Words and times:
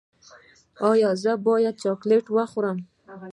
ایا 0.89 1.09
زه 1.23 1.31
باید 1.47 1.75
چاکلیټ 1.83 2.25
وخورم؟ 2.35 2.77